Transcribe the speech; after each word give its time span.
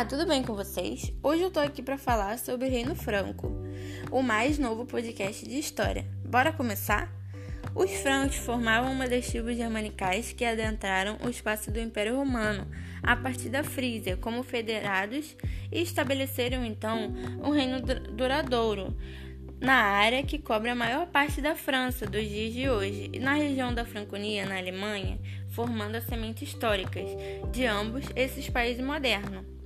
Olá, 0.00 0.08
tudo 0.08 0.26
bem 0.26 0.42
com 0.42 0.54
vocês? 0.54 1.12
Hoje 1.22 1.42
eu 1.42 1.50
tô 1.50 1.60
aqui 1.60 1.82
para 1.82 1.98
falar 1.98 2.38
sobre 2.38 2.66
o 2.66 2.70
Reino 2.70 2.94
Franco, 2.94 3.52
o 4.10 4.22
mais 4.22 4.58
novo 4.58 4.86
podcast 4.86 5.46
de 5.46 5.58
história. 5.58 6.06
Bora 6.24 6.54
começar? 6.54 7.12
Os 7.74 7.90
francos 7.96 8.36
formavam 8.36 8.92
uma 8.92 9.06
das 9.06 9.26
tribos 9.26 9.58
germanicais 9.58 10.32
que 10.32 10.42
adentraram 10.42 11.18
o 11.22 11.28
espaço 11.28 11.70
do 11.70 11.78
Império 11.78 12.16
Romano 12.16 12.66
a 13.02 13.14
partir 13.14 13.50
da 13.50 13.62
Frísia 13.62 14.16
como 14.16 14.42
federados 14.42 15.36
e 15.70 15.82
estabeleceram 15.82 16.64
então 16.64 17.12
um 17.44 17.50
reino 17.50 17.82
duradouro 17.82 18.96
na 19.60 19.74
área 19.74 20.22
que 20.22 20.38
cobre 20.38 20.70
a 20.70 20.74
maior 20.74 21.08
parte 21.08 21.42
da 21.42 21.54
França 21.54 22.06
dos 22.06 22.26
dias 22.26 22.54
de 22.54 22.70
hoje 22.70 23.10
e 23.12 23.18
na 23.18 23.34
região 23.34 23.74
da 23.74 23.84
Franconia, 23.84 24.46
na 24.46 24.56
Alemanha, 24.56 25.20
formando 25.50 25.96
as 25.96 26.04
sementes 26.04 26.48
históricas 26.48 27.04
de 27.52 27.66
ambos 27.66 28.06
esses 28.16 28.48
países 28.48 28.82
modernos. 28.82 29.59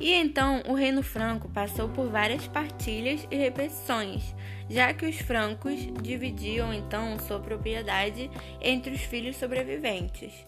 E 0.00 0.12
então 0.12 0.62
o 0.66 0.74
Reino 0.74 1.02
Franco 1.02 1.48
passou 1.48 1.88
por 1.88 2.08
várias 2.08 2.46
partilhas 2.46 3.26
e 3.30 3.36
repetições, 3.36 4.34
já 4.68 4.92
que 4.92 5.06
os 5.06 5.18
francos 5.18 5.78
dividiam 6.02 6.72
então 6.72 7.18
sua 7.18 7.40
propriedade 7.40 8.30
entre 8.60 8.94
os 8.94 9.00
filhos 9.02 9.36
sobreviventes. 9.36 10.46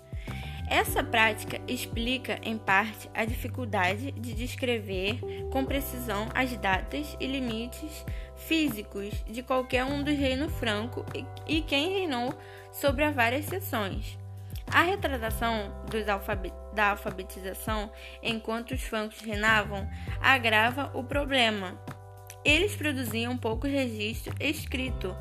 Essa 0.67 1.05
prática 1.05 1.61
explica, 1.69 2.39
em 2.43 2.57
parte, 2.57 3.11
a 3.15 3.25
dificuldade 3.25 4.12
de 4.12 4.33
descrever 4.33 5.20
com 5.53 5.65
precisão 5.65 6.29
as 6.34 6.56
datas 6.56 7.17
e 7.20 7.27
limites 7.27 8.05
físicos 8.37 9.12
de 9.27 9.42
qualquer 9.42 9.84
um 9.84 10.03
dos 10.03 10.17
reinos 10.17 10.53
franco 10.55 11.05
e 11.47 11.61
quem 11.61 11.92
reinou 11.92 12.34
sobre 12.73 13.05
as 13.05 13.15
várias 13.15 13.45
seções. 13.45 14.19
A 14.67 14.83
retratação 14.83 15.70
da 16.75 16.91
alfabetização 16.91 17.91
enquanto 18.22 18.72
os 18.72 18.83
francos 18.83 19.20
reinavam 19.20 19.89
agrava 20.20 20.91
o 20.94 21.03
problema. 21.03 21.80
Eles 22.44 22.77
produziam 22.77 23.39
pouco 23.39 23.67
registro 23.67 24.34
escrito. 24.39 25.17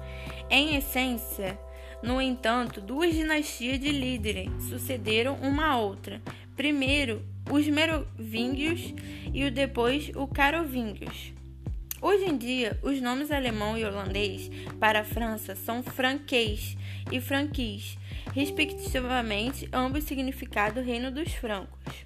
Em 0.50 0.76
essência, 0.76 1.58
no 2.04 2.22
entanto, 2.22 2.82
duas 2.82 3.14
dinastias 3.14 3.80
de 3.80 3.90
líderes 3.90 4.50
sucederam 4.64 5.36
uma 5.36 5.68
a 5.68 5.78
outra. 5.78 6.22
Primeiro, 6.54 7.26
os 7.50 7.66
Merovingios 7.68 8.94
e 9.34 9.50
depois 9.50 10.12
os 10.14 10.30
Carovingios. 10.34 11.34
Hoje 12.02 12.26
em 12.26 12.38
dia, 12.38 12.78
os 12.84 13.00
nomes 13.00 13.32
alemão 13.32 13.78
e 13.78 13.86
holandês 13.86 14.52
para 14.78 15.00
a 15.00 15.04
França 15.06 15.56
são 15.56 15.82
franquês 15.82 16.76
e 17.10 17.22
franquis, 17.22 17.98
respectivamente, 18.34 19.70
ambos 19.72 20.04
significado 20.04 20.82
Reino 20.82 21.12
dos 21.12 21.32
Francos. 21.34 22.06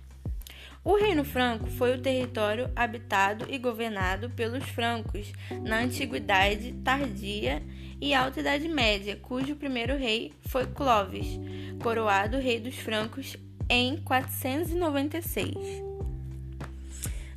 O 0.83 0.95
Reino 0.95 1.25
Franco 1.25 1.67
foi 1.67 1.95
o 1.95 2.01
território 2.01 2.69
habitado 2.75 3.45
e 3.49 3.57
governado 3.57 4.29
pelos 4.29 4.63
francos 4.69 5.33
na 5.63 5.79
Antiguidade 5.79 6.71
Tardia 6.83 7.61
e 7.99 8.13
Alta 8.13 8.39
Idade 8.39 8.69
Média, 8.69 9.17
cujo 9.17 9.55
primeiro 9.55 9.97
rei 9.97 10.31
foi 10.45 10.65
Clovis, 10.65 11.39
coroado 11.81 12.37
rei 12.37 12.59
dos 12.59 12.75
francos 12.75 13.35
em 13.69 13.97
496. 13.97 15.55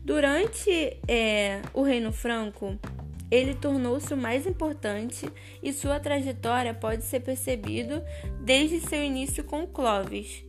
Durante 0.04 0.70
é, 1.08 1.60
o 1.74 1.82
Reino 1.82 2.12
Franco, 2.12 2.78
ele 3.30 3.54
tornou-se 3.54 4.12
o 4.12 4.16
mais 4.16 4.46
importante 4.46 5.30
e 5.62 5.72
sua 5.72 6.00
trajetória 6.00 6.74
pode 6.74 7.04
ser 7.04 7.20
percebido 7.20 8.02
desde 8.40 8.80
seu 8.80 9.02
início 9.02 9.44
com 9.44 9.66
Clovis. 9.66 10.44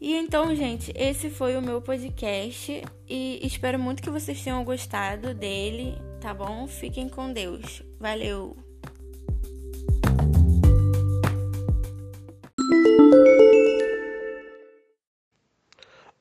E 0.00 0.14
então, 0.14 0.54
gente, 0.56 0.92
esse 0.96 1.28
foi 1.28 1.56
o 1.56 1.62
meu 1.62 1.82
podcast 1.82 2.82
e 3.06 3.46
espero 3.46 3.78
muito 3.78 4.02
que 4.02 4.08
vocês 4.08 4.42
tenham 4.42 4.64
gostado 4.64 5.34
dele, 5.34 5.94
tá 6.20 6.32
bom? 6.32 6.66
Fiquem 6.66 7.06
com 7.06 7.30
Deus. 7.30 7.82
Valeu! 7.98 8.56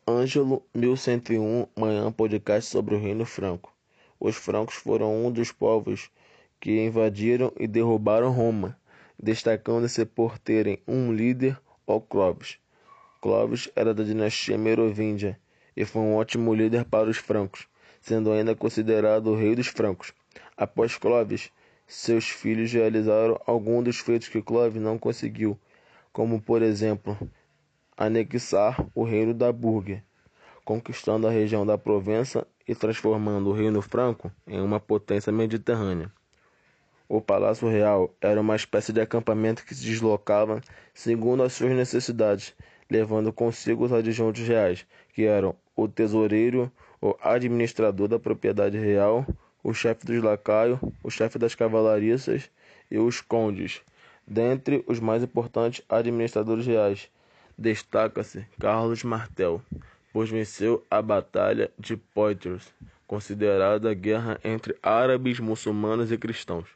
Ângelo 0.05 0.61
1101 0.75 1.67
Manhã 1.77 2.11
Podcast 2.11 2.69
sobre 2.69 2.95
o 2.95 2.99
Reino 2.99 3.25
Franco. 3.25 3.78
Os 4.19 4.35
francos 4.35 4.75
foram 4.75 5.25
um 5.25 5.31
dos 5.31 5.51
povos 5.51 6.11
que 6.59 6.83
invadiram 6.83 7.53
e 7.57 7.65
derrubaram 7.65 8.31
Roma, 8.31 8.77
destacando-se 9.17 10.05
por 10.05 10.37
terem 10.37 10.81
um 10.85 11.13
líder, 11.13 11.57
o 11.87 12.01
Clovis. 12.01 12.57
Clovis 13.21 13.69
era 13.75 13.93
da 13.93 14.03
dinastia 14.03 14.57
Merovíngia 14.57 15.39
e 15.75 15.85
foi 15.85 16.01
um 16.01 16.15
ótimo 16.15 16.53
líder 16.53 16.83
para 16.85 17.09
os 17.09 17.17
francos, 17.17 17.67
sendo 18.01 18.31
ainda 18.31 18.55
considerado 18.55 19.27
o 19.27 19.35
rei 19.35 19.55
dos 19.55 19.67
francos. 19.67 20.13
Após 20.57 20.97
Clovis, 20.97 21.49
seus 21.87 22.29
filhos 22.29 22.71
realizaram 22.71 23.39
alguns 23.45 23.85
dos 23.85 23.99
feitos 23.99 24.27
que 24.27 24.41
Clovis 24.41 24.81
não 24.81 24.99
conseguiu, 24.99 25.57
como 26.11 26.41
por 26.41 26.61
exemplo, 26.61 27.17
anexar 27.97 28.85
o 28.93 29.03
reino 29.03 29.33
da 29.33 29.51
Burgue, 29.51 30.03
conquistando 30.69 31.25
a 31.25 31.31
região 31.31 31.65
da 31.65 31.79
Provença 31.79 32.45
e 32.67 32.75
transformando 32.75 33.49
o 33.49 33.53
reino 33.53 33.81
franco 33.81 34.31
em 34.45 34.61
uma 34.61 34.79
potência 34.79 35.33
mediterrânea. 35.33 36.11
O 37.07 37.19
Palácio 37.19 37.67
Real 37.67 38.13
era 38.21 38.39
uma 38.39 38.55
espécie 38.55 38.93
de 38.93 39.01
acampamento 39.01 39.65
que 39.65 39.73
se 39.73 39.83
deslocava 39.83 40.61
segundo 40.93 41.41
as 41.41 41.53
suas 41.53 41.71
necessidades, 41.71 42.53
levando 42.87 43.33
consigo 43.33 43.83
os 43.83 43.91
adjuntos 43.91 44.47
reais, 44.47 44.85
que 45.11 45.25
eram 45.25 45.55
o 45.75 45.87
tesoureiro, 45.87 46.71
o 47.01 47.15
administrador 47.19 48.07
da 48.07 48.19
propriedade 48.19 48.77
real, 48.77 49.25
o 49.63 49.73
chefe 49.73 50.05
dos 50.05 50.21
lacaios, 50.21 50.77
o 51.01 51.09
chefe 51.09 51.39
das 51.39 51.55
cavalariças 51.55 52.47
e 52.91 52.99
os 52.99 53.21
condes. 53.21 53.81
Dentre 54.27 54.83
os 54.85 54.99
mais 54.99 55.23
importantes 55.23 55.83
administradores 55.89 56.67
reais, 56.67 57.09
destaca-se 57.57 58.45
Carlos 58.59 59.03
Martel, 59.03 59.63
pois 60.11 60.29
venceu 60.29 60.85
a 60.89 61.01
Batalha 61.01 61.71
de 61.77 61.95
Poitiers, 61.95 62.73
considerada 63.05 63.91
a 63.91 63.93
guerra 63.93 64.39
entre 64.43 64.75
árabes, 64.81 65.39
muçulmanos 65.39 66.11
e 66.11 66.17
cristãos. 66.17 66.67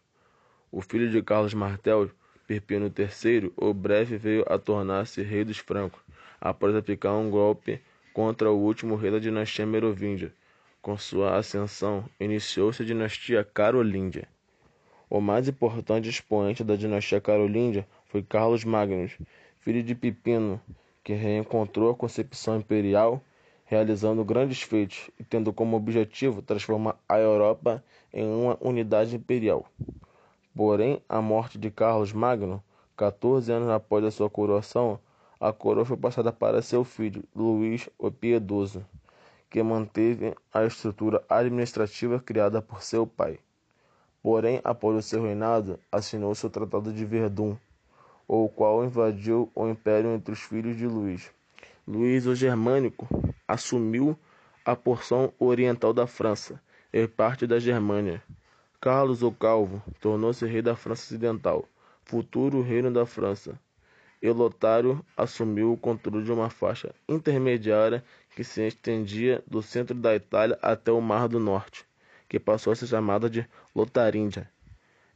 O 0.71 0.81
filho 0.81 1.09
de 1.09 1.21
Carlos 1.21 1.53
Martel, 1.53 2.09
Pipino 2.47 2.88
III, 2.88 3.51
o 3.55 3.73
breve 3.73 4.17
veio 4.17 4.44
a 4.47 4.57
tornar-se 4.57 5.21
rei 5.21 5.44
dos 5.44 5.57
francos, 5.57 6.01
após 6.41 6.75
aplicar 6.75 7.13
um 7.13 7.29
golpe 7.29 7.81
contra 8.13 8.51
o 8.51 8.57
último 8.57 8.95
rei 8.95 9.11
da 9.11 9.19
dinastia 9.19 9.65
Merovíngia. 9.65 10.33
Com 10.81 10.97
sua 10.97 11.38
ascensão, 11.38 12.05
iniciou-se 12.19 12.83
a 12.83 12.85
dinastia 12.85 13.44
Carolíngia. 13.44 14.27
O 15.09 15.21
mais 15.21 15.47
importante 15.47 16.09
expoente 16.09 16.63
da 16.63 16.75
dinastia 16.75 17.21
Carolíngia 17.21 17.88
foi 18.07 18.21
Carlos 18.21 18.63
Magnus, 18.65 19.11
filho 19.61 19.81
de 19.81 19.95
Pipino, 19.95 20.59
que 21.03 21.14
reencontrou 21.14 21.91
a 21.91 21.96
concepção 21.96 22.58
imperial, 22.58 23.22
realizando 23.66 24.24
grandes 24.24 24.62
feitos 24.62 25.09
e 25.19 25.24
tendo 25.24 25.52
como 25.52 25.75
objetivo 25.75 26.41
transformar 26.41 26.96
a 27.08 27.19
Europa 27.19 27.84
em 28.14 28.25
uma 28.25 28.58
unidade 28.62 29.16
imperial. 29.16 29.66
Porém, 30.56 31.02
a 31.09 31.22
morte 31.22 31.58
de 31.58 31.69
Carlos 31.69 32.13
Magno, 32.13 32.63
14 32.96 33.52
anos 33.52 33.69
após 33.69 34.03
a 34.06 34.12
sua 34.12 34.30
coroação, 34.30 35.00
a 35.40 35.52
coroa 35.52 35.86
foi 35.86 35.97
passada 35.97 36.31
para 36.31 36.62
seu 36.62 36.84
filho, 36.84 37.24
Luís 37.36 37.90
o 37.97 38.09
Piedoso 38.09 38.86
que 39.53 39.62
manteve 39.62 40.34
a 40.52 40.66
estrutura 40.66 41.24
administrativa 41.30 42.19
criada 42.19 42.59
por 42.59 42.81
seu 42.81 43.06
pai. 43.06 43.38
Porém, 44.19 44.59
após 44.63 44.97
o 44.97 45.02
seu 45.03 45.22
reinado, 45.22 45.80
assinou-se 45.92 46.44
o 46.44 46.50
Tratado 46.50 46.92
de 46.92 47.06
Verdun, 47.06 47.56
o 48.41 48.50
qual 48.50 48.83
invadiu 48.83 49.51
o 49.53 49.68
império 49.68 50.12
entre 50.12 50.33
os 50.33 50.39
filhos 50.39 50.75
de 50.75 50.88
Luís. 50.88 51.31
Luís 51.88 52.25
o 52.25 52.33
Germânico 52.33 53.07
assumiu 53.47 54.18
a 54.65 54.75
porção 54.75 55.31
oriental 55.38 55.94
da 55.94 56.07
França 56.07 56.59
e 56.91 57.07
parte 57.07 57.45
da 57.45 57.59
Germânia. 57.59 58.24
Carlos 58.81 59.21
o 59.21 59.31
Calvo 59.31 59.83
tornou-se 60.01 60.44
rei 60.47 60.63
da 60.63 60.75
França 60.75 61.03
Ocidental, 61.03 61.65
futuro 62.06 62.63
reino 62.63 62.91
da 62.91 63.06
França. 63.06 63.59
Elotário 64.19 65.06
assumiu 65.15 65.71
o 65.71 65.77
controle 65.77 66.24
de 66.24 66.31
uma 66.31 66.50
faixa 66.50 66.91
intermediária 67.07 68.03
que 68.36 68.44
se 68.44 68.65
estendia 68.65 69.44
do 69.45 69.62
centro 69.62 69.94
da 69.94 70.15
Itália 70.15 70.57
até 70.59 70.91
o 70.91 71.00
Mar 71.00 71.27
do 71.27 71.39
Norte, 71.39 71.86
que 72.27 72.39
passou 72.39 72.74
a 72.74 72.75
ser 72.75 72.88
chamada 72.88 73.29
de 73.29 73.47
Lotaríndia. 73.75 74.50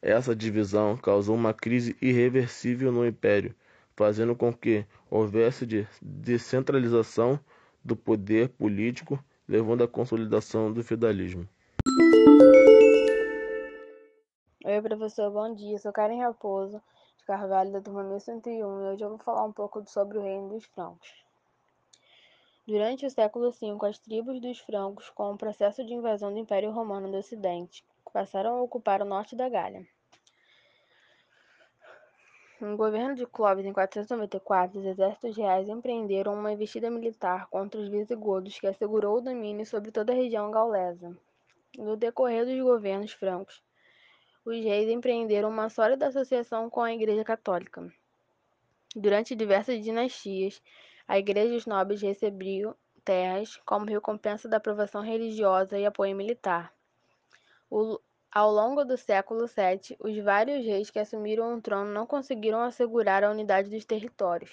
Essa 0.01 0.35
divisão 0.35 0.95
causou 0.95 1.35
uma 1.35 1.53
crise 1.53 1.97
irreversível 1.99 2.91
no 2.91 3.05
império, 3.05 3.55
fazendo 3.95 4.35
com 4.35 4.53
que 4.53 4.85
houvesse 5.09 5.65
de 5.65 5.87
descentralização 6.01 7.39
do 7.83 7.95
poder 7.95 8.49
político, 8.49 9.17
levando 9.47 9.83
à 9.83 9.87
consolidação 9.87 10.71
do 10.71 10.83
feudalismo. 10.83 11.47
Oi, 14.63 14.81
professor, 14.81 15.31
bom 15.31 15.55
dia. 15.55 15.79
Sou 15.79 15.91
Karen 15.91 16.21
Raposo. 16.21 16.81
Carvalho, 17.25 17.71
da 17.71 17.81
turma 17.81 18.03
1101, 18.03 18.59
e 18.59 18.63
hoje 18.63 19.03
eu 19.03 19.09
vou 19.09 19.17
falar 19.17 19.45
um 19.45 19.51
pouco 19.51 19.83
sobre 19.89 20.17
o 20.17 20.21
reino 20.21 20.49
dos 20.49 20.63
francos. 20.65 21.11
Durante 22.67 23.05
o 23.05 23.09
século 23.09 23.51
V, 23.51 23.77
as 23.87 23.97
tribos 23.97 24.39
dos 24.39 24.59
francos, 24.59 25.09
com 25.09 25.33
o 25.33 25.37
processo 25.37 25.83
de 25.83 25.93
invasão 25.93 26.31
do 26.31 26.39
Império 26.39 26.71
Romano 26.71 27.09
do 27.09 27.17
Ocidente, 27.17 27.83
passaram 28.11 28.57
a 28.57 28.61
ocupar 28.61 29.01
o 29.01 29.05
norte 29.05 29.35
da 29.35 29.49
Gália. 29.49 29.85
No 32.59 32.75
governo 32.75 33.13
de 33.13 33.25
Clovis, 33.27 33.65
em 33.65 33.71
494, 33.71 34.79
os 34.79 34.85
exércitos 34.85 35.37
reais 35.37 35.69
empreenderam 35.69 36.33
uma 36.33 36.51
investida 36.51 36.89
militar 36.89 37.47
contra 37.49 37.79
os 37.79 37.87
visigodos 37.87 38.59
que 38.59 38.65
assegurou 38.65 39.17
o 39.17 39.21
domínio 39.21 39.63
sobre 39.63 39.91
toda 39.91 40.11
a 40.11 40.15
região 40.15 40.49
gaulesa. 40.49 41.15
No 41.77 41.95
decorrer 41.95 42.45
dos 42.45 42.59
governos 42.59 43.11
francos, 43.11 43.61
os 44.43 44.55
reis 44.55 44.89
empreenderam 44.89 45.49
uma 45.49 45.69
sólida 45.69 46.07
associação 46.07 46.67
com 46.67 46.81
a 46.81 46.91
Igreja 46.91 47.23
Católica. 47.23 47.87
Durante 48.95 49.35
diversas 49.35 49.83
dinastias, 49.83 50.59
a 51.07 51.19
Igreja 51.19 51.53
e 51.53 51.57
os 51.57 51.67
nobres 51.67 52.01
recebiam 52.01 52.75
terras 53.05 53.57
como 53.65 53.85
recompensa 53.85 54.49
da 54.49 54.57
aprovação 54.57 55.01
religiosa 55.01 55.77
e 55.77 55.85
apoio 55.85 56.15
militar. 56.15 56.73
O, 57.69 57.99
ao 58.31 58.51
longo 58.51 58.85
do 58.85 58.97
século 58.97 59.45
VII, 59.45 59.97
os 59.99 60.17
vários 60.23 60.65
reis 60.65 60.89
que 60.89 60.99
assumiram 60.99 61.55
o 61.55 61.61
trono 61.61 61.91
não 61.91 62.05
conseguiram 62.05 62.61
assegurar 62.61 63.23
a 63.23 63.31
unidade 63.31 63.69
dos 63.69 63.83
territórios. 63.83 64.51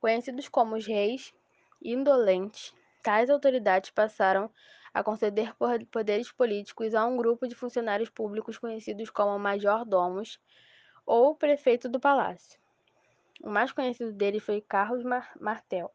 Conhecidos 0.00 0.48
como 0.48 0.76
os 0.76 0.86
reis 0.86 1.34
indolentes, 1.82 2.72
tais 3.02 3.30
autoridades 3.30 3.90
passaram 3.90 4.50
a 4.94 5.02
conceder 5.02 5.54
poderes 5.90 6.30
políticos 6.30 6.94
a 6.94 7.04
um 7.06 7.16
grupo 7.16 7.46
de 7.46 7.54
funcionários 7.54 8.08
públicos 8.08 8.58
conhecidos 8.58 9.10
como 9.10 9.38
major-domos 9.38 10.40
ou 11.04 11.34
prefeito 11.34 11.88
do 11.88 11.98
palácio. 11.98 12.60
O 13.42 13.50
mais 13.50 13.72
conhecido 13.72 14.12
deles 14.12 14.42
foi 14.42 14.60
Carlos 14.60 15.04
Martel, 15.40 15.92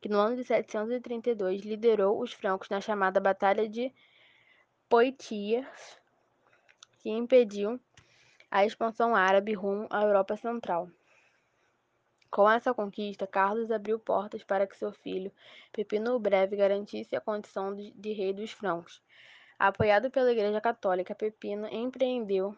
que 0.00 0.08
no 0.08 0.18
ano 0.18 0.36
de 0.36 0.44
732 0.44 1.62
liderou 1.62 2.20
os 2.20 2.32
francos 2.32 2.68
na 2.68 2.80
chamada 2.80 3.20
Batalha 3.20 3.68
de 3.68 3.92
Poitiers, 4.94 5.98
que 7.00 7.10
impediu 7.10 7.80
a 8.48 8.64
expansão 8.64 9.12
árabe 9.12 9.52
rumo 9.52 9.88
à 9.90 10.04
Europa 10.04 10.36
Central. 10.36 10.88
Com 12.30 12.48
essa 12.48 12.72
conquista, 12.72 13.26
Carlos 13.26 13.72
abriu 13.72 13.98
portas 13.98 14.44
para 14.44 14.68
que 14.68 14.76
seu 14.76 14.92
filho, 14.92 15.32
Pepino 15.72 16.14
o 16.14 16.20
Breve, 16.20 16.54
garantisse 16.54 17.16
a 17.16 17.20
condição 17.20 17.74
de, 17.74 18.12
rei 18.12 18.32
dos 18.32 18.52
francos. 18.52 19.02
Apoiado 19.58 20.12
pela 20.12 20.30
Igreja 20.30 20.60
Católica, 20.60 21.12
Pepino 21.12 21.66
empreendeu 21.66 22.56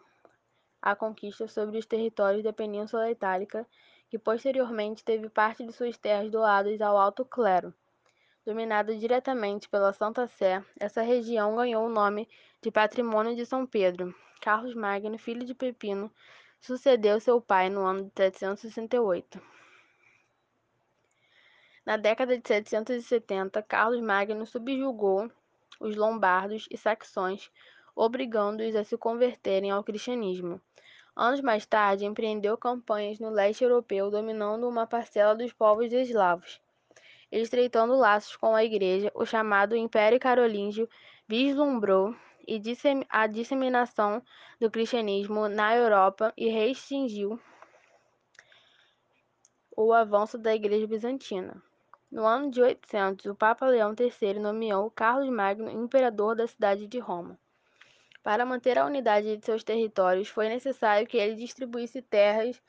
a 0.79 0.95
conquista 0.95 1.47
sobre 1.47 1.79
os 1.79 1.87
territórios 1.87 2.43
da 2.43 2.53
Península 2.53 3.09
Itálica, 3.09 3.65
que 4.11 4.19
posteriormente 4.19 5.03
teve 5.03 5.27
parte 5.27 5.65
de 5.65 5.73
suas 5.73 5.97
terras 5.97 6.29
doadas 6.29 6.79
ao 6.81 6.99
alto 6.99 7.25
clero. 7.25 7.73
Dominada 8.47 8.95
diretamente 8.95 9.67
pela 9.67 9.91
Santa 9.91 10.25
Sé, 10.25 10.63
essa 10.79 11.01
região 11.01 11.53
ganhou 11.53 11.85
o 11.85 11.89
nome 11.89 12.29
de 12.61 12.71
Patrimônio 12.71 13.35
de 13.35 13.45
São 13.45 13.65
Pedro, 13.65 14.15
Carlos 14.39 14.73
Magno, 14.73 15.17
filho 15.17 15.45
de 15.45 15.53
Pepino, 15.53 16.09
sucedeu 16.61 17.19
seu 17.19 17.41
pai 17.41 17.69
no 17.69 17.81
ano 17.85 18.05
de 18.05 18.11
768. 18.15 19.41
Na 21.85 21.97
década 21.97 22.37
de 22.37 22.47
770, 22.47 23.61
Carlos 23.63 23.99
Magno 23.99 24.45
subjugou 24.45 25.29
os 25.77 25.97
lombardos 25.97 26.69
e 26.71 26.77
saxões, 26.77 27.51
obrigando-os 27.93 28.77
a 28.77 28.83
se 28.85 28.97
converterem 28.97 29.71
ao 29.71 29.83
cristianismo. 29.83 30.61
Anos 31.13 31.41
mais 31.41 31.65
tarde, 31.65 32.05
empreendeu 32.05 32.57
campanhas 32.57 33.19
no 33.19 33.29
leste 33.29 33.65
europeu, 33.65 34.09
dominando 34.09 34.69
uma 34.69 34.87
parcela 34.87 35.35
dos 35.35 35.51
povos 35.51 35.91
eslavos. 35.91 36.61
Estreitando 37.31 37.95
laços 37.95 38.37
com 38.37 38.55
a 38.55 38.63
Igreja, 38.63 39.11
o 39.13 39.25
chamado 39.25 39.75
Império 39.75 40.19
Carolíngio 40.19 40.87
vislumbrou 41.27 42.15
a 43.09 43.27
disseminação 43.27 44.23
do 44.59 44.71
cristianismo 44.71 45.49
na 45.49 45.75
Europa 45.75 46.33
e 46.37 46.47
restringiu 46.47 47.37
o 49.75 49.91
avanço 49.91 50.37
da 50.37 50.55
Igreja 50.55 50.87
Bizantina. 50.87 51.61
No 52.09 52.25
ano 52.25 52.49
de 52.49 52.61
800, 52.61 53.25
o 53.25 53.35
Papa 53.35 53.67
Leão 53.67 53.93
III 53.93 54.39
nomeou 54.39 54.89
Carlos 54.89 55.29
Magno 55.29 55.69
imperador 55.69 56.35
da 56.35 56.47
cidade 56.47 56.87
de 56.87 56.99
Roma. 56.99 57.37
Para 58.23 58.45
manter 58.45 58.77
a 58.77 58.85
unidade 58.85 59.35
de 59.35 59.45
seus 59.45 59.63
territórios, 59.65 60.29
foi 60.29 60.47
necessário 60.47 61.05
que 61.05 61.17
ele 61.17 61.35
distribuísse 61.35 62.01
terras 62.01 62.61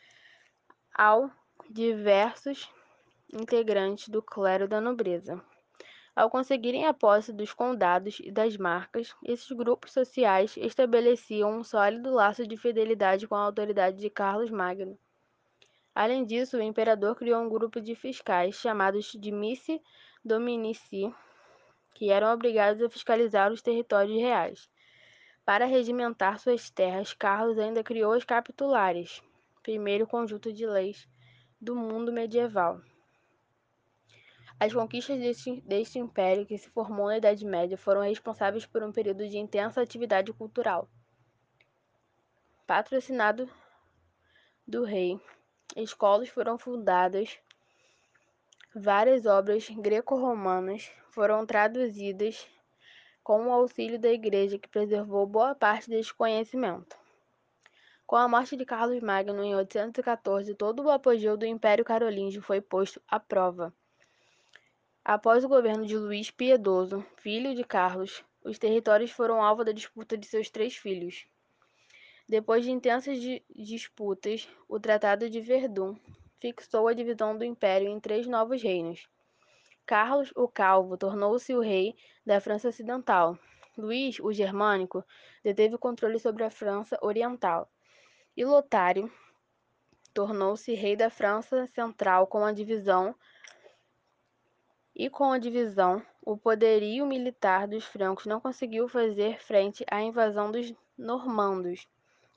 aos 0.92 1.30
diversos 1.70 2.68
integrantes 3.32 4.08
do 4.08 4.22
clero 4.22 4.66
da 4.66 4.80
nobreza. 4.80 5.42
Ao 6.18 6.28
conseguirem 6.28 6.84
a 6.84 6.92
posse 6.92 7.32
dos 7.32 7.52
condados 7.52 8.18
e 8.20 8.30
das 8.32 8.56
marcas, 8.56 9.14
esses 9.24 9.50
grupos 9.52 9.92
sociais 9.92 10.56
estabeleciam 10.56 11.58
um 11.58 11.62
sólido 11.62 12.12
laço 12.12 12.46
de 12.46 12.56
fidelidade 12.56 13.28
com 13.28 13.36
a 13.36 13.44
autoridade 13.44 13.98
de 13.98 14.10
Carlos 14.10 14.50
Magno. 14.50 14.98
Além 15.94 16.24
disso, 16.24 16.56
o 16.56 16.62
imperador 16.62 17.14
criou 17.14 17.40
um 17.42 17.48
grupo 17.48 17.80
de 17.80 17.94
fiscais 17.94 18.56
chamados 18.56 19.12
de 19.12 19.30
Missi 19.30 19.80
Dominici, 20.24 21.14
que 21.94 22.10
eram 22.10 22.32
obrigados 22.32 22.82
a 22.82 22.90
fiscalizar 22.90 23.52
os 23.52 23.62
territórios 23.62 24.20
reais. 24.20 24.68
Para 25.44 25.66
regimentar 25.66 26.38
suas 26.38 26.68
terras, 26.68 27.14
Carlos 27.14 27.58
ainda 27.58 27.82
criou 27.82 28.12
as 28.12 28.24
capitulares, 28.24 29.22
primeiro 29.62 30.06
conjunto 30.06 30.52
de 30.52 30.66
leis 30.66 31.08
do 31.60 31.74
mundo 31.74 32.12
medieval. 32.12 32.80
As 34.60 34.72
conquistas 34.72 35.20
deste, 35.20 35.60
deste 35.60 36.00
império, 36.00 36.44
que 36.44 36.58
se 36.58 36.68
formou 36.70 37.06
na 37.06 37.18
Idade 37.18 37.44
Média, 37.44 37.78
foram 37.78 38.00
responsáveis 38.00 38.66
por 38.66 38.82
um 38.82 38.90
período 38.90 39.28
de 39.28 39.38
intensa 39.38 39.80
atividade 39.80 40.32
cultural. 40.32 40.88
Patrocinado 42.66 43.48
do 44.66 44.84
rei, 44.84 45.20
escolas 45.76 46.28
foram 46.28 46.58
fundadas, 46.58 47.38
várias 48.74 49.26
obras 49.26 49.68
greco-romanas 49.70 50.90
foram 51.10 51.46
traduzidas 51.46 52.44
com 53.22 53.46
o 53.46 53.52
auxílio 53.52 53.98
da 53.98 54.10
Igreja, 54.10 54.58
que 54.58 54.68
preservou 54.68 55.24
boa 55.24 55.54
parte 55.54 55.88
deste 55.88 56.12
conhecimento. 56.14 56.96
Com 58.06 58.16
a 58.16 58.26
morte 58.26 58.56
de 58.56 58.64
Carlos 58.64 59.00
Magno 59.02 59.44
em 59.44 59.54
814, 59.54 60.54
todo 60.54 60.82
o 60.82 60.90
apogeu 60.90 61.36
do 61.36 61.46
Império 61.46 61.84
Carolíngio 61.84 62.42
foi 62.42 62.60
posto 62.60 63.00
à 63.06 63.20
prova. 63.20 63.72
Após 65.08 65.42
o 65.42 65.48
governo 65.48 65.86
de 65.86 65.96
Luís 65.96 66.30
Piedoso, 66.30 67.02
filho 67.16 67.54
de 67.54 67.64
Carlos, 67.64 68.22
os 68.44 68.58
territórios 68.58 69.10
foram 69.10 69.42
alvo 69.42 69.64
da 69.64 69.72
disputa 69.72 70.18
de 70.18 70.26
seus 70.26 70.50
três 70.50 70.76
filhos. 70.76 71.26
Depois 72.28 72.62
de 72.62 72.70
intensas 72.70 73.18
di 73.18 73.42
disputas, 73.48 74.46
o 74.68 74.78
Tratado 74.78 75.30
de 75.30 75.40
Verdun 75.40 75.96
fixou 76.38 76.88
a 76.88 76.92
divisão 76.92 77.38
do 77.38 77.42
império 77.42 77.88
em 77.88 77.98
três 77.98 78.26
novos 78.26 78.62
reinos. 78.62 79.08
Carlos 79.86 80.30
o 80.36 80.46
Calvo 80.46 80.98
tornou-se 80.98 81.54
o 81.54 81.60
rei 81.62 81.96
da 82.26 82.38
França 82.38 82.68
Ocidental. 82.68 83.38
Luís, 83.78 84.20
o 84.20 84.30
Germânico, 84.30 85.02
deteve 85.42 85.74
o 85.74 85.78
controle 85.78 86.18
sobre 86.18 86.44
a 86.44 86.50
França 86.50 86.98
Oriental. 87.00 87.66
E 88.36 88.44
Lotário 88.44 89.10
tornou-se 90.12 90.74
rei 90.74 90.96
da 90.96 91.08
França 91.08 91.66
Central 91.68 92.26
com 92.26 92.44
a 92.44 92.52
divisão 92.52 93.16
e 94.98 95.08
com 95.08 95.30
a 95.30 95.38
divisão, 95.38 96.04
o 96.20 96.36
poderio 96.36 97.06
militar 97.06 97.68
dos 97.68 97.84
francos 97.84 98.26
não 98.26 98.40
conseguiu 98.40 98.88
fazer 98.88 99.40
frente 99.40 99.84
à 99.88 100.02
invasão 100.02 100.50
dos 100.50 100.74
normandos, 100.98 101.86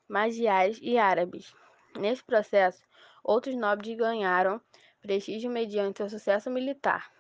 magiares 0.07 0.77
e 0.79 0.95
árabes. 0.95 1.55
Nesse 1.97 2.23
processo, 2.23 2.83
outros 3.23 3.55
nobres 3.55 3.97
ganharam 3.97 4.61
prestígio 5.01 5.49
mediante 5.49 5.97
seu 5.97 6.09
sucesso 6.09 6.51
militar. 6.51 7.11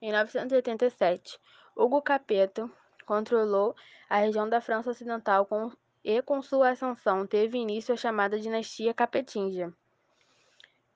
Em 0.00 0.10
987, 0.10 1.38
Hugo 1.76 2.02
Capeto 2.02 2.68
controlou 3.06 3.76
a 4.10 4.16
região 4.16 4.48
da 4.48 4.60
França 4.60 4.90
Ocidental 4.90 5.46
com, 5.46 5.70
e 6.02 6.20
com 6.20 6.42
sua 6.42 6.70
ascensão 6.70 7.24
teve 7.28 7.58
início 7.58 7.94
a 7.94 7.96
chamada 7.96 8.40
dinastia 8.40 8.92
capetinga. 8.92 9.72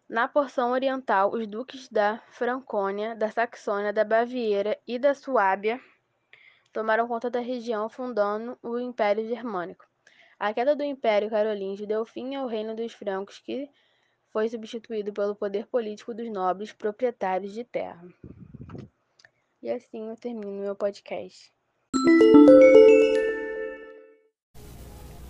Na 0.09 0.29
porção 0.29 0.71
oriental, 0.71 1.33
os 1.33 1.49
duques 1.49 1.89
da 1.89 2.23
Francônia, 2.31 3.17
da 3.17 3.29
Saxônia, 3.29 3.93
da 3.93 4.05
Baviera 4.05 4.79
e 4.87 5.01
da 5.01 5.15
Suábia 5.15 5.81
tomaram 6.73 7.09
conta 7.09 7.29
da 7.29 7.41
região, 7.41 7.89
fundando 7.89 8.57
o 8.63 8.79
Império 8.79 9.27
Germânico. 9.27 9.85
A 10.39 10.55
queda 10.55 10.77
do 10.77 10.85
Império 10.85 11.29
Carolíngio 11.29 11.89
deu 11.89 12.05
fim 12.05 12.37
ao 12.37 12.47
reino 12.47 12.77
dos 12.77 12.93
francos, 12.93 13.41
que 13.41 13.69
foi 14.31 14.49
substituído 14.49 15.13
pelo 15.13 15.35
poder 15.35 15.67
político 15.67 16.15
dos 16.15 16.31
nobres 16.31 16.73
proprietários 16.73 17.53
de 17.53 17.65
terra. 17.65 18.07
E 19.61 19.69
assim 19.69 20.09
eu 20.09 20.17
termino 20.17 20.61
meu 20.61 20.77
podcast. 20.77 21.53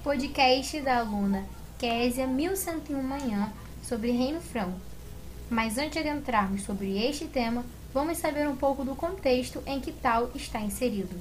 Podcast 0.05 0.81
da 0.83 0.99
aluna 0.99 1.47
Késia 1.79 2.27
1101 2.27 3.03
Manhã 3.03 3.66
sobre 3.87 4.11
Reino 4.11 4.41
Franco. 4.41 4.81
Mas 5.49 5.79
antes 5.79 6.03
de 6.03 6.09
adentrarmos 6.09 6.63
sobre 6.63 6.99
este 6.99 7.27
tema, 7.27 7.65
vamos 7.95 8.19
saber 8.19 8.49
um 8.49 8.57
pouco 8.57 8.85
do 8.85 8.97
contexto 8.97 9.63
em 9.67 9.81
que 9.81 9.93
tal 9.93 10.31
está 10.35 10.61
inserido. 10.61 11.15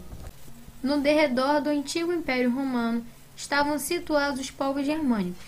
No 0.82 1.00
derredor 1.00 1.62
do 1.62 1.70
antigo 1.70 2.12
Império 2.12 2.52
Romano 2.52 3.06
estavam 3.36 3.78
situados 3.78 4.40
os 4.40 4.52
povos 4.52 4.86
germânicos. 4.86 5.46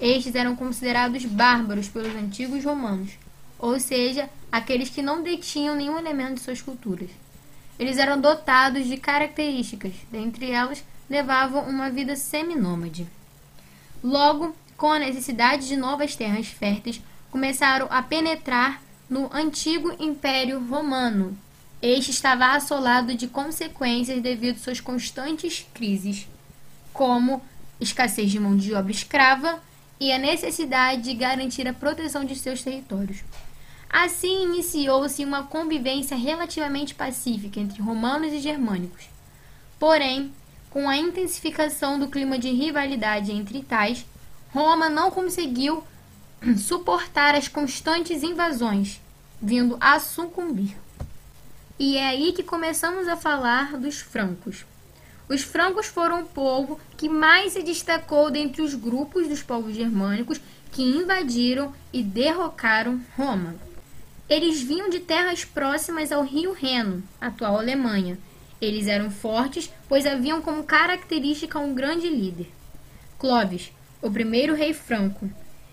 Estes 0.00 0.34
eram 0.34 0.56
considerados 0.56 1.24
bárbaros 1.24 1.88
pelos 1.88 2.14
antigos 2.16 2.64
romanos, 2.64 3.12
ou 3.58 3.78
seja, 3.78 4.28
aqueles 4.50 4.90
que 4.90 5.02
não 5.02 5.22
detinham 5.22 5.76
nenhum 5.76 5.98
elemento 5.98 6.34
de 6.34 6.40
suas 6.40 6.60
culturas. 6.60 7.10
Eles 7.78 7.98
eram 7.98 8.20
dotados 8.20 8.86
de 8.86 8.96
características, 8.96 9.92
dentre 10.10 10.50
elas, 10.50 10.84
levavam 11.08 11.62
uma 11.68 11.90
vida 11.90 12.16
seminômade. 12.16 13.06
Logo, 14.02 14.54
com 14.76 14.92
a 14.92 14.98
necessidade 14.98 15.68
de 15.68 15.76
novas 15.76 16.16
terras 16.16 16.46
férteis, 16.46 17.00
começaram 17.30 17.86
a 17.90 18.02
penetrar 18.02 18.82
no 19.08 19.30
antigo 19.32 19.94
Império 19.98 20.64
Romano. 20.66 21.36
Este 21.82 22.10
estava 22.10 22.52
assolado 22.54 23.14
de 23.14 23.26
consequências 23.26 24.22
devido 24.22 24.58
suas 24.58 24.80
constantes 24.80 25.66
crises, 25.74 26.26
como 26.92 27.42
escassez 27.80 28.30
de 28.30 28.40
mão 28.40 28.56
de 28.56 28.72
obra 28.74 28.92
escrava 28.92 29.62
e 30.00 30.12
a 30.12 30.18
necessidade 30.18 31.02
de 31.02 31.14
garantir 31.14 31.68
a 31.68 31.72
proteção 31.72 32.24
de 32.24 32.36
seus 32.36 32.62
territórios. 32.62 33.18
Assim 33.88 34.44
iniciou-se 34.44 35.24
uma 35.24 35.44
convivência 35.44 36.16
relativamente 36.16 36.94
pacífica 36.94 37.60
entre 37.60 37.80
romanos 37.80 38.32
e 38.32 38.40
germânicos. 38.40 39.04
Porém, 39.78 40.32
com 40.70 40.88
a 40.88 40.96
intensificação 40.96 41.98
do 41.98 42.08
clima 42.08 42.36
de 42.36 42.50
rivalidade 42.50 43.30
entre 43.30 43.62
tais, 43.62 44.04
Roma 44.54 44.88
não 44.88 45.10
conseguiu 45.10 45.82
suportar 46.56 47.34
as 47.34 47.48
constantes 47.48 48.22
invasões, 48.22 49.00
vindo 49.42 49.76
a 49.80 49.98
sucumbir. 49.98 50.76
E 51.76 51.96
é 51.96 52.06
aí 52.06 52.32
que 52.32 52.44
começamos 52.44 53.08
a 53.08 53.16
falar 53.16 53.76
dos 53.76 53.96
francos. 53.98 54.64
Os 55.28 55.42
francos 55.42 55.86
foram 55.86 56.22
o 56.22 56.26
povo 56.26 56.78
que 56.96 57.08
mais 57.08 57.54
se 57.54 57.64
destacou 57.64 58.30
dentre 58.30 58.62
os 58.62 58.76
grupos 58.76 59.26
dos 59.26 59.42
povos 59.42 59.74
germânicos 59.74 60.40
que 60.70 60.82
invadiram 60.82 61.74
e 61.92 62.00
derrocaram 62.00 63.00
Roma. 63.16 63.56
Eles 64.28 64.62
vinham 64.62 64.88
de 64.88 65.00
terras 65.00 65.44
próximas 65.44 66.12
ao 66.12 66.22
rio 66.22 66.52
Reno, 66.52 67.02
atual 67.20 67.58
Alemanha. 67.58 68.16
Eles 68.60 68.86
eram 68.86 69.10
fortes, 69.10 69.68
pois 69.88 70.06
haviam 70.06 70.40
como 70.40 70.62
característica 70.62 71.58
um 71.58 71.74
grande 71.74 72.08
líder. 72.08 72.52
Clovis, 73.18 73.72
o 74.04 74.10
primeiro 74.10 74.54
rei 74.54 74.74
franco, 74.74 75.30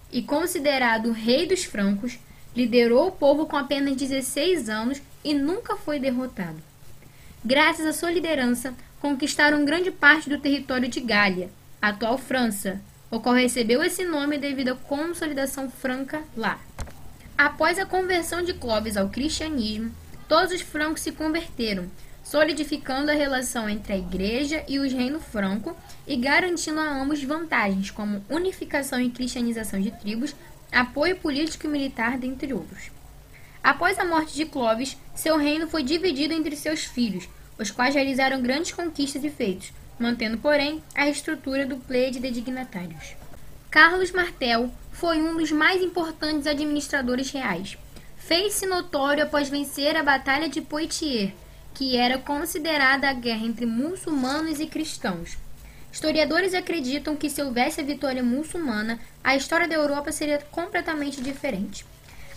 e 0.10 0.22
considerado 0.22 1.12
rei 1.12 1.46
dos 1.46 1.66
francos, 1.66 2.18
liderou 2.56 3.10
o 3.10 3.12
povo 3.12 3.46
com 3.46 3.58
apenas 3.58 3.98
16 3.98 4.70
anos 4.70 5.02
e 5.22 5.34
nunca 5.34 5.76
foi 5.76 6.00
derrotado. 6.00 6.56
Graças 7.44 7.86
à 7.86 7.92
sua 7.92 8.10
liderança, 8.10 8.74
conquistaram 9.02 9.66
grande 9.66 9.92
parte 9.92 10.30
do 10.30 10.40
território 10.40 10.88
de 10.88 11.02
Gália, 11.02 11.50
atual 11.82 12.18
França, 12.18 12.80
o 13.10 13.20
qual 13.20 13.36
recebeu 13.36 13.84
esse 13.84 14.06
nome 14.06 14.38
devido 14.38 14.70
à 14.70 14.76
consolidação 14.76 15.70
franca 15.70 16.24
lá. 16.36 16.58
Após 17.38 17.78
a 17.78 17.86
conversão 17.86 18.42
de 18.42 18.54
Clovis 18.54 18.96
ao 18.96 19.10
cristianismo, 19.10 19.92
todos 20.30 20.54
os 20.54 20.62
francos 20.62 21.02
se 21.02 21.12
converteram, 21.12 21.90
solidificando 22.24 23.12
a 23.12 23.16
relação 23.16 23.70
entre 23.70 23.94
a 23.94 23.98
igreja 23.98 24.63
e 24.68 24.80
os 24.80 24.94
reinos 24.94 25.24
franco 25.24 25.75
e 26.08 26.16
garantindo 26.16 26.80
a 26.80 27.01
ambos 27.01 27.24
vantagens 27.24 27.92
como 27.92 28.24
unificação 28.30 29.00
e 29.00 29.10
cristianização 29.10 29.82
de 29.82 29.92
tribos, 29.92 30.36
apoio 30.72 31.18
político 31.18 31.66
e 31.66 31.70
militar, 31.70 32.18
dentre 32.18 32.54
outros. 32.54 32.92
Após 33.63 34.00
a 34.00 34.06
morte 34.06 34.34
de 34.34 34.46
Clovis, 34.46 34.98
seu 35.13 35.38
reino 35.38 35.68
foi 35.68 35.84
dividido 35.84 36.34
entre 36.34 36.56
seus 36.56 36.84
filhos, 36.84 37.28
os 37.60 37.70
quais 37.70 37.94
realizaram 37.94 38.42
grandes 38.42 38.72
conquistas 38.72 39.24
e 39.24 39.30
feitos, 39.30 39.72
mantendo, 40.00 40.38
porém, 40.38 40.82
a 40.96 41.08
estrutura 41.08 41.66
do 41.66 41.78
pleide 41.78 42.20
de 42.20 42.32
dignatários. 42.32 43.16
Carlos 43.70 44.12
Martel 44.12 44.72
foi 44.92 45.22
um 45.22 45.38
dos 45.38 45.51
mais 45.51 45.82
importantes 45.82 46.48
administradores 46.48 47.32
reais. 47.32 47.78
Fez-se 48.18 48.66
notório 48.66 49.24
após 49.24 49.50
vencer 49.50 49.96
a 49.96 50.04
Batalha 50.04 50.50
de 50.50 50.60
Poitiers, 50.60 51.32
que 51.74 51.98
era 51.98 52.18
considerada 52.18 53.10
a 53.10 53.13
guerra 53.13 53.46
entre 53.46 53.66
muçulmanos 53.66 54.60
e 54.60 54.68
cristãos. 54.68 55.38
Historiadores 55.92 56.54
acreditam 56.54 57.16
que 57.16 57.30
se 57.30 57.42
houvesse 57.42 57.82
a 57.82 57.84
vitória 57.84 58.24
muçulmana, 58.24 59.00
a 59.24 59.36
história 59.36 59.68
da 59.68 59.75
Europa 59.75 60.12
seria 60.12 60.40
completamente 60.50 61.22
diferente. 61.22 61.86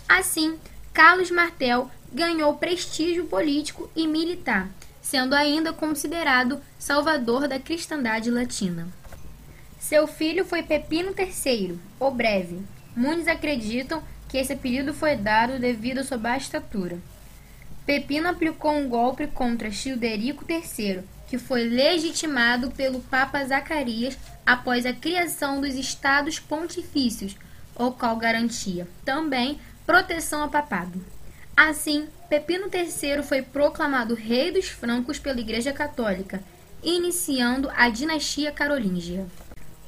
Assim, 0.07 0.59
Carlos 0.93 1.31
Martel 1.31 1.89
ganhou 2.11 2.55
prestígio 2.55 3.25
político 3.25 3.89
e 3.95 4.07
militar, 4.07 4.69
sendo 5.01 5.33
ainda 5.33 5.71
considerado 5.71 6.61
salvador 6.77 7.47
da 7.47 7.59
cristandade 7.59 8.29
latina. 8.29 8.87
Seu 9.79 10.07
filho 10.07 10.43
foi 10.43 10.63
Pepino 10.63 11.13
III, 11.17 11.79
o 11.99 12.11
Breve. 12.11 12.59
Muitos 12.95 13.27
acreditam 13.27 14.01
que 14.27 14.37
esse 14.37 14.53
apelido 14.53 14.93
foi 14.93 15.15
dado 15.15 15.59
devido 15.59 15.99
à 15.99 16.03
sua 16.03 16.17
baixa 16.17 16.45
estatura. 16.45 16.97
Pepino 17.85 18.27
aplicou 18.27 18.71
um 18.71 18.89
golpe 18.89 19.27
contra 19.27 19.69
Childerico 19.69 20.43
III, 20.49 21.03
que 21.27 21.37
foi 21.37 21.65
legitimado 21.65 22.71
pelo 22.71 22.99
Papa 23.01 23.43
Zacarias 23.45 24.17
após 24.43 24.87
a 24.87 24.93
criação 24.93 25.61
dos 25.61 25.75
Estados 25.75 26.39
Pontifícios, 26.39 27.35
o 27.75 27.91
qual 27.91 28.15
garantia 28.15 28.87
também 29.03 29.59
proteção 29.85 30.41
ao 30.41 30.49
papado. 30.49 30.99
Assim, 31.55 32.07
Pepino 32.27 32.69
III 32.73 33.21
foi 33.21 33.43
proclamado 33.43 34.15
rei 34.15 34.51
dos 34.51 34.67
francos 34.67 35.19
pela 35.19 35.39
Igreja 35.39 35.71
Católica, 35.71 36.43
iniciando 36.83 37.69
a 37.75 37.87
dinastia 37.87 38.51
carolíngia. 38.51 39.27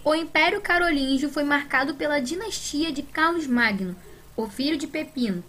O 0.04 0.13
Império 0.13 0.62
Carolíngio 0.62 1.30
foi 1.30 1.44
marcado 1.44 1.96
pela 1.96 2.20
dinastia 2.20 2.92
de 2.92 3.01
Carlos 3.01 3.48
Magno, 3.48 3.96
o 4.36 4.48
filho 4.48 4.77
de 4.77 4.86
Pepino, 4.86 5.44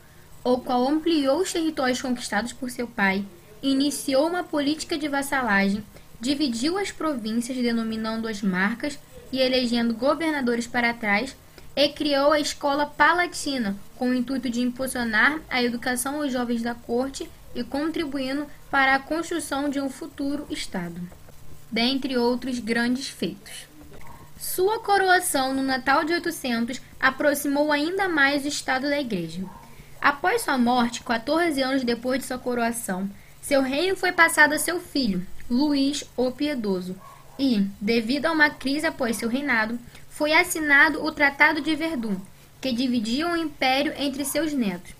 o 0.53 0.61
qual 0.61 0.89
ampliou 0.89 1.41
os 1.41 1.53
territórios 1.53 2.01
conquistados 2.01 2.53
por 2.53 2.71
seu 2.71 2.87
pai, 2.87 3.25
iniciou 3.63 4.27
uma 4.27 4.43
política 4.43 4.97
de 4.97 5.09
vassalagem, 5.09 5.85
dividiu 6.21 6.79
as 6.79 6.91
províncias 6.91 7.59
denominando-as 7.59 8.41
marcas 8.41 8.99
e 9.31 9.41
elegendo 9.41 9.95
governadores 9.95 10.67
para 10.67 10.95
trás, 10.95 11.37
e 11.77 11.89
criou 11.91 12.33
a 12.33 12.41
escola 12.41 12.87
palatina, 12.87 13.77
com 13.97 14.11
o 14.11 14.15
intuito 14.15 14.49
de 14.49 14.61
impulsionar 14.61 15.41
a 15.49 15.63
educação 15.63 16.21
aos 16.21 16.33
jovens 16.33 16.63
da 16.63 16.75
corte 16.75 17.31
e 17.55 17.63
contribuindo 17.63 18.47
para 18.71 18.95
a 18.95 18.99
construção 18.99 19.69
de 19.69 19.81
um 19.81 19.89
futuro 19.89 20.47
Estado, 20.51 21.01
dentre 21.71 22.17
outros 22.17 22.59
grandes 22.59 23.09
feitos. 23.09 23.69
Sua 24.39 24.79
coroação 24.79 25.53
no 25.53 25.63
Natal 25.63 26.05
de 26.05 26.15
800 26.15 26.81
aproximou 26.99 27.71
ainda 27.71 28.09
mais 28.09 28.45
o 28.45 28.49
estado 28.49 28.89
da 28.89 29.01
igreja. 29.01 29.45
Após 30.01 30.43
sua 30.43 30.57
morte, 30.57 31.03
14 31.03 31.61
anos 31.61 31.85
depois 31.85 32.21
de 32.21 32.27
sua 32.27 32.39
coroação, 32.39 33.09
seu 33.41 33.63
reino 33.63 33.97
foi 33.97 34.13
passado 34.13 34.53
a 34.53 34.59
seu 34.59 34.81
filho, 34.81 35.27
Luís 35.51 36.05
o 36.17 36.31
Piedoso, 36.31 36.97
e, 37.39 37.67
devido 37.81 38.27
a 38.27 38.33
uma 38.33 38.51
crise 38.51 38.87
após 38.87 39.17
seu 39.17 39.29
reinado, 39.29 39.79
foi 40.09 40.33
assinado 40.33 41.05
o 41.05 41.13
Tratado 41.13 41.61
de 41.61 41.75
Verdun, 41.75 42.17
que 42.61 42.73
dividia 42.73 43.29
o 43.29 43.37
império 43.37 43.93
entre 43.97 44.25
seus 44.25 44.53
netos. 44.53 44.93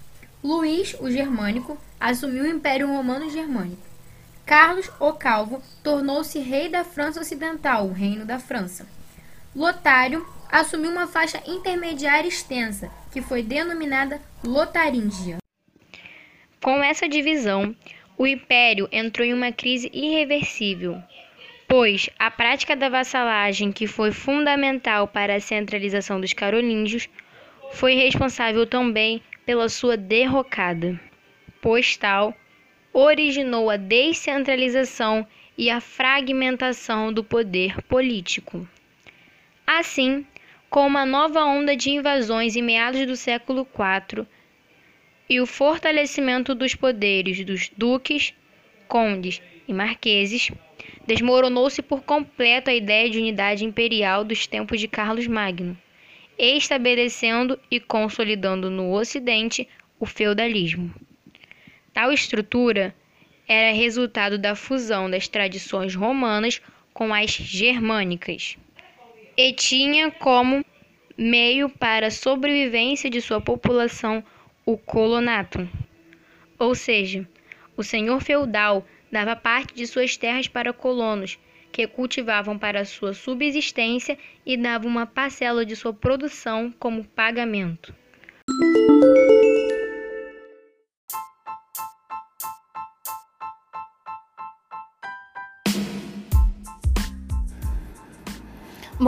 Luís, 0.43 0.95
o 1.01 1.11
Germânico, 1.11 1.77
assumiu 1.99 2.45
o 2.45 2.49
Império 2.49 2.87
Romano 2.87 3.29
Germânico. 3.29 3.83
Carlos, 4.47 4.89
o 5.01 5.13
Calvo, 5.13 5.61
tornou-se 5.83 6.39
rei 6.39 6.69
da 6.69 6.85
França 6.85 7.21
Ocidental, 7.21 7.87
o 7.87 7.93
Reino 7.93 8.25
da 8.25 8.39
França. 8.39 8.87
Lotário 9.55 10.27
assumiu 10.51 10.91
uma 10.91 11.07
faixa 11.07 11.43
intermediária 11.47 12.29
extensa, 12.29 12.91
que 13.13 13.21
foi 13.21 13.43
denominada 13.43 14.21
Lotaríngia. 14.45 15.39
Com 16.63 16.83
essa 16.83 17.09
divisão, 17.09 17.75
o 18.17 18.27
império 18.27 18.89
entrou 18.91 19.27
em 19.27 19.33
uma 19.33 19.53
crise 19.53 19.91
irreversível, 19.93 21.03
pois 21.69 22.11
a 22.19 22.31
prática 22.31 22.75
da 22.75 22.89
vassalagem, 22.89 23.71
que 23.71 23.87
foi 23.87 24.11
fundamental 24.11 25.07
para 25.07 25.37
a 25.37 25.41
centralização 25.41 26.21
dos 26.21 26.33
carolíngios, 26.33 27.09
foi 27.73 27.95
responsável 27.95 28.67
também 28.67 29.23
pela 29.45 29.69
sua 29.69 29.97
derrocada, 29.97 30.99
pois 31.61 31.97
tal 31.97 32.35
originou 32.93 33.71
a 33.71 33.77
descentralização 33.77 35.27
e 35.57 35.71
a 35.71 35.81
fragmentação 35.81 37.13
do 37.13 37.23
poder 37.23 37.81
político. 37.83 38.67
Assim, 39.67 40.27
com 40.71 40.87
uma 40.87 41.07
nova 41.07 41.45
onda 41.45 41.75
de 41.75 41.91
invasões 41.91 42.55
em 42.55 42.63
meados 42.63 43.07
do 43.07 43.17
século 43.17 43.67
IV 43.75 44.27
e 45.29 45.41
o 45.41 45.47
fortalecimento 45.47 46.55
dos 46.55 46.75
poderes 46.75 47.45
dos 47.45 47.71
duques, 47.77 48.35
condes 48.87 49.41
e 49.67 49.73
marqueses, 49.73 50.51
desmoronou-se 51.07 51.81
por 51.83 52.03
completo 52.03 52.71
a 52.71 52.75
ideia 52.75 53.09
de 53.09 53.19
unidade 53.19 53.65
imperial 53.65 54.25
dos 54.25 54.47
tempos 54.47 54.79
de 54.81 54.89
Carlos 54.89 55.27
Magno, 55.27 55.77
estabelecendo 56.39 57.59
e 57.71 57.81
consolidando 57.81 58.71
no 58.71 58.93
Ocidente 58.93 59.67
o 59.99 60.07
feudalismo. 60.07 60.95
Tal 61.93 62.13
estrutura 62.13 62.95
era 63.47 63.75
resultado 63.75 64.39
da 64.39 64.55
fusão 64.55 65.11
das 65.11 65.29
tradições 65.29 65.95
romanas 65.95 66.61
com 66.93 67.13
as 67.15 67.31
germânicas 67.31 68.57
e 69.39 69.53
tinha 69.53 70.11
como 70.11 70.65
meio 71.17 71.69
para 71.69 72.09
a 72.09 72.11
sobrevivência 72.11 73.09
de 73.09 73.21
sua 73.21 73.41
população 73.41 74.23
o 74.67 74.77
colonato. 74.77 75.69
Ou 76.59 76.75
seja, 76.75 77.25
o 77.77 77.85
senhor 77.85 78.21
feudal 78.21 78.85
dava 79.13 79.37
parte 79.37 79.73
de 79.75 79.87
suas 79.87 80.17
terras 80.17 80.49
para 80.49 80.73
colonos, 80.73 81.39
que 81.71 81.87
cultivavam 81.87 82.59
para 82.59 82.85
sua 82.85 83.15
subsistência 83.15 84.19
e 84.45 84.57
davam 84.57 84.91
uma 84.91 85.07
parcela 85.07 85.65
de 85.65 85.77
sua 85.77 85.95
produção 85.95 86.75
como 86.77 87.05
pagamento. 87.05 87.95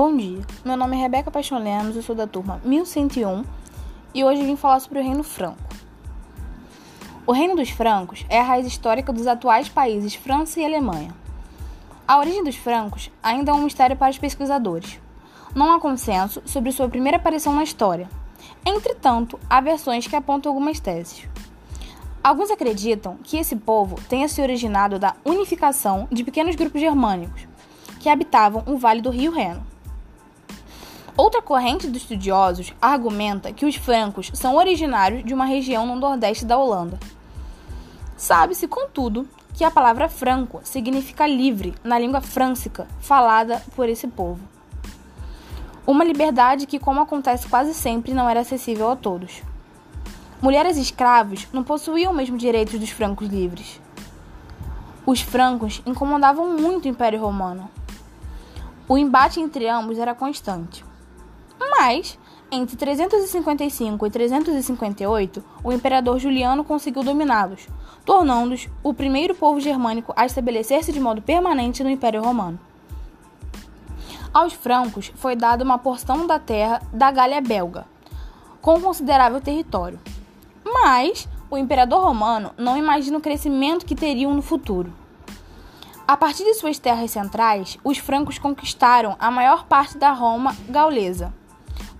Bom 0.02 0.16
dia, 0.16 0.40
meu 0.64 0.78
nome 0.78 0.96
é 0.96 1.00
Rebeca 1.02 1.30
Paixão 1.30 1.62
Lemos, 1.62 1.94
eu 1.94 2.02
sou 2.02 2.16
da 2.16 2.26
turma 2.26 2.58
1101 2.64 3.44
e 4.14 4.24
hoje 4.24 4.42
vim 4.42 4.56
falar 4.56 4.80
sobre 4.80 4.98
o 4.98 5.02
Reino 5.02 5.22
Franco. 5.22 5.58
O 7.26 7.32
Reino 7.32 7.54
dos 7.54 7.68
Francos 7.68 8.24
é 8.30 8.40
a 8.40 8.42
raiz 8.42 8.66
histórica 8.66 9.12
dos 9.12 9.26
atuais 9.26 9.68
países 9.68 10.14
França 10.14 10.58
e 10.58 10.64
Alemanha. 10.64 11.14
A 12.08 12.18
origem 12.18 12.42
dos 12.42 12.56
francos 12.56 13.10
ainda 13.22 13.50
é 13.50 13.54
um 13.54 13.64
mistério 13.64 13.94
para 13.94 14.10
os 14.10 14.16
pesquisadores. 14.16 14.98
Não 15.54 15.70
há 15.70 15.78
consenso 15.78 16.40
sobre 16.46 16.72
sua 16.72 16.88
primeira 16.88 17.18
aparição 17.18 17.54
na 17.54 17.62
história. 17.62 18.08
Entretanto, 18.64 19.38
há 19.50 19.60
versões 19.60 20.06
que 20.06 20.16
apontam 20.16 20.50
algumas 20.50 20.80
teses. 20.80 21.28
Alguns 22.24 22.50
acreditam 22.50 23.18
que 23.22 23.36
esse 23.36 23.54
povo 23.54 23.96
tenha 24.08 24.28
se 24.28 24.40
originado 24.40 24.98
da 24.98 25.14
unificação 25.26 26.08
de 26.10 26.24
pequenos 26.24 26.56
grupos 26.56 26.80
germânicos 26.80 27.46
que 27.98 28.08
habitavam 28.08 28.62
o 28.66 28.78
vale 28.78 29.02
do 29.02 29.10
rio 29.10 29.30
Reno. 29.30 29.68
Outra 31.22 31.42
corrente 31.42 31.86
dos 31.86 32.00
estudiosos 32.00 32.72
argumenta 32.80 33.52
que 33.52 33.66
os 33.66 33.76
francos 33.76 34.30
são 34.32 34.56
originários 34.56 35.22
de 35.22 35.34
uma 35.34 35.44
região 35.44 35.86
no 35.86 35.94
nordeste 35.94 36.46
da 36.46 36.56
Holanda. 36.56 36.98
Sabe-se, 38.16 38.66
contudo, 38.66 39.28
que 39.52 39.62
a 39.62 39.70
palavra 39.70 40.08
franco 40.08 40.62
significa 40.64 41.26
livre 41.26 41.74
na 41.84 41.98
língua 41.98 42.22
frâncica 42.22 42.88
falada 43.00 43.62
por 43.76 43.86
esse 43.86 44.08
povo. 44.08 44.40
Uma 45.86 46.04
liberdade 46.04 46.64
que, 46.64 46.78
como 46.78 47.02
acontece 47.02 47.46
quase 47.48 47.74
sempre, 47.74 48.14
não 48.14 48.26
era 48.26 48.40
acessível 48.40 48.90
a 48.90 48.96
todos. 48.96 49.42
Mulheres 50.40 50.78
escravos 50.78 51.46
não 51.52 51.62
possuíam 51.62 52.14
o 52.14 52.16
mesmo 52.16 52.38
direitos 52.38 52.80
dos 52.80 52.88
francos 52.88 53.28
livres. 53.28 53.78
Os 55.04 55.20
francos 55.20 55.82
incomodavam 55.84 56.56
muito 56.56 56.86
o 56.86 56.88
Império 56.88 57.20
Romano. 57.20 57.70
O 58.88 58.96
embate 58.96 59.38
entre 59.38 59.68
ambos 59.68 59.98
era 59.98 60.14
constante. 60.14 60.88
Mas, 61.82 62.18
entre 62.52 62.76
355 62.76 64.06
e 64.06 64.10
358, 64.10 65.42
o 65.64 65.72
imperador 65.72 66.18
Juliano 66.18 66.62
conseguiu 66.62 67.02
dominá-los, 67.02 67.66
tornando-os 68.04 68.68
o 68.82 68.92
primeiro 68.92 69.34
povo 69.34 69.58
germânico 69.60 70.12
a 70.14 70.26
estabelecer-se 70.26 70.92
de 70.92 71.00
modo 71.00 71.22
permanente 71.22 71.82
no 71.82 71.88
Império 71.88 72.22
Romano. 72.22 72.60
Aos 74.30 74.52
francos 74.52 75.10
foi 75.14 75.34
dada 75.34 75.64
uma 75.64 75.78
porção 75.78 76.26
da 76.26 76.38
terra 76.38 76.82
da 76.92 77.10
Gália 77.10 77.40
belga, 77.40 77.86
com 78.60 78.78
considerável 78.78 79.40
território. 79.40 79.98
Mas 80.62 81.26
o 81.50 81.56
imperador 81.56 82.04
romano 82.04 82.52
não 82.58 82.76
imagina 82.76 83.16
o 83.16 83.22
crescimento 83.22 83.86
que 83.86 83.94
teriam 83.94 84.34
no 84.34 84.42
futuro. 84.42 84.92
A 86.06 86.14
partir 86.14 86.44
de 86.44 86.52
suas 86.52 86.78
terras 86.78 87.10
centrais, 87.10 87.78
os 87.82 87.96
francos 87.96 88.38
conquistaram 88.38 89.16
a 89.18 89.30
maior 89.30 89.64
parte 89.64 89.96
da 89.96 90.12
Roma 90.12 90.54
gaulesa 90.68 91.39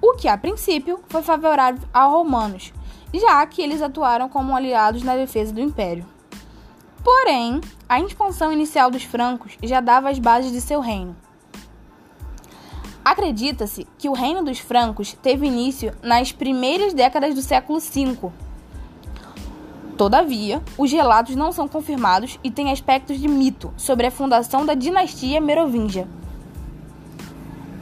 o 0.01 0.15
que 0.15 0.29
a 0.29 0.39
princípio 0.39 1.01
foi 1.09 1.23
favorável 1.23 1.83
aos 1.93 2.13
romanos, 2.13 2.73
já 3.13 3.45
que 3.47 3.61
eles 3.61 3.83
atuaram 3.83 4.29
como 4.29 4.57
aliados 4.57 5.03
na 5.03 5.17
defesa 5.17 5.53
do 5.53 5.61
império. 5.61 6.07
Porém, 7.03 7.61
a 7.89 8.01
expansão 8.01 8.53
inicial 8.53 8.91
dos 8.91 9.03
francos 9.03 9.57
já 9.63 9.81
dava 9.81 10.11
as 10.11 10.19
bases 10.19 10.53
de 10.53 10.61
seu 10.61 10.81
reino. 10.81 11.17
Acredita-se 13.05 13.87
que 13.99 14.09
o 14.09 14.13
reino 14.13 14.45
dos 14.45 14.59
francos 14.59 15.15
teve 15.23 15.47
início 15.47 15.95
nas 16.03 16.33
primeiras 16.33 16.93
décadas 16.93 17.35
do 17.35 17.41
século 17.41 17.81
V. 17.81 18.31
Todavia, 19.97 20.63
os 20.79 20.93
relatos 20.93 21.35
não 21.35 21.53
são 21.53 21.67
confirmados 21.67 22.39
e 22.45 22.51
têm 22.51 22.71
aspectos 22.71 23.19
de 23.19 23.29
mito 23.29 23.73
sobre 23.77 24.07
a 24.07 24.11
fundação 24.11 24.65
da 24.65 24.75
dinastia 24.75 25.41
merovingia. 25.41 26.07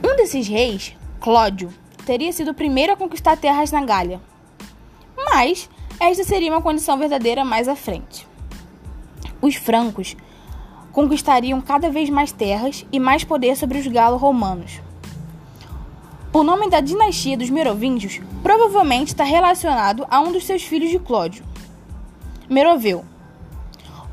Um 0.03 0.15
desses 0.15 0.47
reis, 0.47 0.95
Clódio, 1.19 1.69
teria 2.09 2.33
sido 2.33 2.49
o 2.49 2.55
primeiro 2.55 2.91
a 2.91 2.97
conquistar 2.97 3.37
terras 3.37 3.71
na 3.71 3.85
Gália. 3.85 4.19
Mas 5.15 5.69
esta 5.99 6.23
seria 6.23 6.51
uma 6.51 6.59
condição 6.59 6.97
verdadeira 6.97 7.45
mais 7.45 7.67
à 7.67 7.75
frente. 7.75 8.27
Os 9.39 9.53
francos 9.53 10.17
conquistariam 10.91 11.61
cada 11.61 11.91
vez 11.91 12.09
mais 12.09 12.31
terras 12.31 12.83
e 12.91 12.99
mais 12.99 13.23
poder 13.23 13.55
sobre 13.55 13.77
os 13.77 13.85
galo-romanos. 13.85 14.81
O 16.33 16.41
nome 16.41 16.67
da 16.67 16.81
dinastia 16.81 17.37
dos 17.37 17.51
Merovingios 17.51 18.19
provavelmente 18.41 19.09
está 19.09 19.23
relacionado 19.23 20.07
a 20.09 20.19
um 20.19 20.31
dos 20.31 20.47
seus 20.47 20.63
filhos 20.63 20.89
de 20.89 20.97
Clódio, 20.97 21.45
Meroveu, 22.49 23.05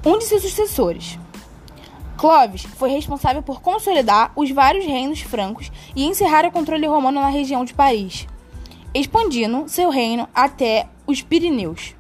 um 0.05 0.19
de 0.19 0.27
seus 0.27 0.43
sucessores. 0.43 1.19
Clovis 2.17 2.63
foi 2.63 2.91
responsável 2.91 3.43
por 3.43 3.61
consolidar 3.61 4.33
os 4.35 4.51
vários 4.51 4.87
reinos 4.87 5.21
francos 5.21 5.71
e 5.95 6.05
encerrar 6.05 6.47
o 6.47 6.51
controle 6.51 6.87
romano 6.87 7.21
na 7.21 7.29
região 7.29 7.65
de 7.65 7.75
Paris, 7.75 8.27
expandindo 8.95 9.69
seu 9.69 9.91
reino 9.91 10.29
até 10.35 10.89
os 11.07 11.21
Pirineus. 11.21 11.95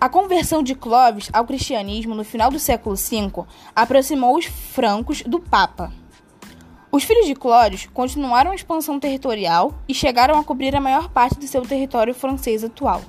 A 0.00 0.08
conversão 0.08 0.62
de 0.62 0.74
Clovis 0.74 1.30
ao 1.32 1.44
cristianismo 1.44 2.14
no 2.14 2.24
final 2.24 2.50
do 2.50 2.58
século 2.58 2.96
V 2.96 3.44
aproximou 3.74 4.36
os 4.36 4.44
francos 4.46 5.22
do 5.22 5.40
Papa. 5.40 5.92
Os 6.90 7.04
filhos 7.04 7.26
de 7.26 7.34
Clovis 7.34 7.86
continuaram 7.92 8.50
a 8.50 8.54
expansão 8.54 8.98
territorial 8.98 9.74
e 9.88 9.94
chegaram 9.94 10.38
a 10.38 10.44
cobrir 10.44 10.74
a 10.74 10.80
maior 10.80 11.08
parte 11.08 11.38
do 11.38 11.46
seu 11.46 11.62
território 11.62 12.14
francês 12.14 12.64
atual. 12.64 13.02